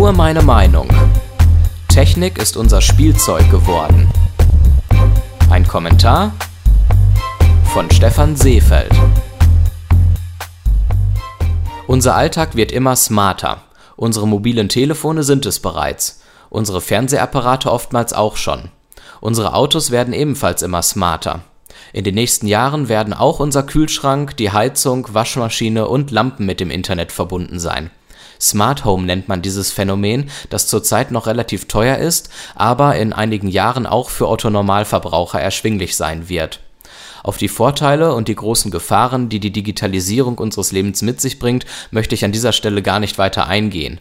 [0.00, 0.88] Nur meine Meinung.
[1.88, 4.08] Technik ist unser Spielzeug geworden.
[5.50, 6.32] Ein Kommentar
[7.74, 8.90] von Stefan Seefeld.
[11.86, 13.60] Unser Alltag wird immer smarter.
[13.96, 16.22] Unsere mobilen Telefone sind es bereits.
[16.48, 18.70] Unsere Fernsehapparate oftmals auch schon.
[19.20, 21.40] Unsere Autos werden ebenfalls immer smarter.
[21.92, 26.70] In den nächsten Jahren werden auch unser Kühlschrank, die Heizung, Waschmaschine und Lampen mit dem
[26.70, 27.90] Internet verbunden sein.
[28.40, 33.48] Smart Home nennt man dieses Phänomen, das zurzeit noch relativ teuer ist, aber in einigen
[33.48, 36.60] Jahren auch für Otto-Normalverbraucher erschwinglich sein wird.
[37.22, 41.66] Auf die Vorteile und die großen Gefahren, die die Digitalisierung unseres Lebens mit sich bringt,
[41.90, 44.00] möchte ich an dieser Stelle gar nicht weiter eingehen.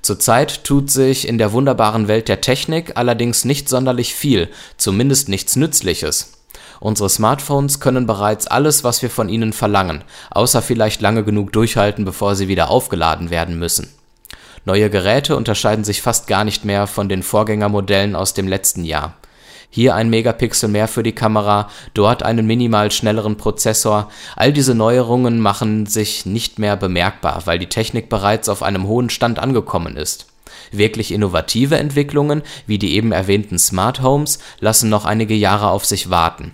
[0.00, 5.56] Zurzeit tut sich in der wunderbaren Welt der Technik allerdings nicht sonderlich viel, zumindest nichts
[5.56, 6.33] Nützliches.
[6.84, 12.04] Unsere Smartphones können bereits alles, was wir von ihnen verlangen, außer vielleicht lange genug durchhalten,
[12.04, 13.88] bevor sie wieder aufgeladen werden müssen.
[14.66, 19.14] Neue Geräte unterscheiden sich fast gar nicht mehr von den Vorgängermodellen aus dem letzten Jahr.
[19.70, 24.10] Hier ein Megapixel mehr für die Kamera, dort einen minimal schnelleren Prozessor.
[24.36, 29.08] All diese Neuerungen machen sich nicht mehr bemerkbar, weil die Technik bereits auf einem hohen
[29.08, 30.26] Stand angekommen ist.
[30.70, 36.10] Wirklich innovative Entwicklungen, wie die eben erwähnten Smart Homes, lassen noch einige Jahre auf sich
[36.10, 36.52] warten.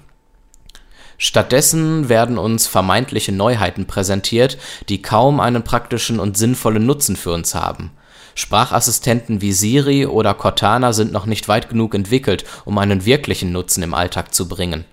[1.23, 4.57] Stattdessen werden uns vermeintliche Neuheiten präsentiert,
[4.89, 7.91] die kaum einen praktischen und sinnvollen Nutzen für uns haben.
[8.35, 13.83] Sprachassistenten wie Siri oder Cortana sind noch nicht weit genug entwickelt, um einen wirklichen Nutzen
[13.83, 14.87] im Alltag zu bringen.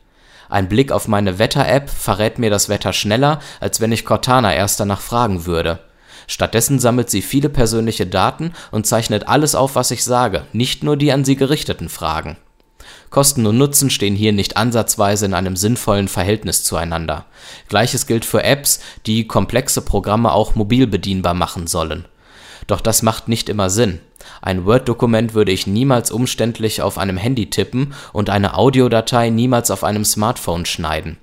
[0.49, 4.81] Ein Blick auf meine Wetter-App verrät mir das Wetter schneller, als wenn ich Cortana erst
[4.81, 5.79] danach fragen würde.
[6.27, 10.97] Stattdessen sammelt sie viele persönliche Daten und zeichnet alles auf, was ich sage, nicht nur
[10.97, 12.35] die an sie gerichteten Fragen.
[13.09, 17.25] Kosten und Nutzen stehen hier nicht ansatzweise in einem sinnvollen Verhältnis zueinander.
[17.69, 22.05] Gleiches gilt für Apps, die komplexe Programme auch mobil bedienbar machen sollen.
[22.67, 23.99] Doch das macht nicht immer Sinn.
[24.41, 29.83] Ein Word-Dokument würde ich niemals umständlich auf einem Handy tippen und eine Audiodatei niemals auf
[29.83, 31.17] einem Smartphone schneiden.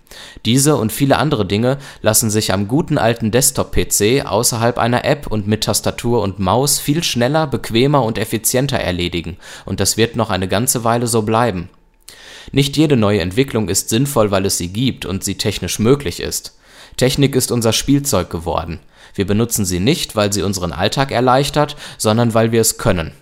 [0.45, 5.47] Diese und viele andere Dinge lassen sich am guten alten Desktop-PC außerhalb einer App und
[5.47, 10.49] mit Tastatur und Maus viel schneller, bequemer und effizienter erledigen, und das wird noch eine
[10.49, 11.69] ganze Weile so bleiben.
[12.53, 16.57] Nicht jede neue Entwicklung ist sinnvoll, weil es sie gibt und sie technisch möglich ist.
[16.97, 18.81] Technik ist unser Spielzeug geworden.
[19.15, 23.13] Wir benutzen sie nicht, weil sie unseren Alltag erleichtert, sondern weil wir es können.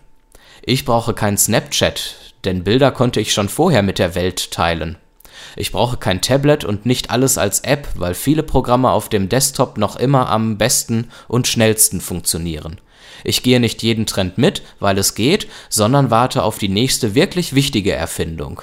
[0.63, 4.97] Ich brauche kein Snapchat, denn Bilder konnte ich schon vorher mit der Welt teilen.
[5.57, 9.77] Ich brauche kein Tablet und nicht alles als App, weil viele Programme auf dem Desktop
[9.77, 12.81] noch immer am besten und schnellsten funktionieren.
[13.25, 17.55] Ich gehe nicht jeden Trend mit, weil es geht, sondern warte auf die nächste wirklich
[17.55, 18.63] wichtige Erfindung.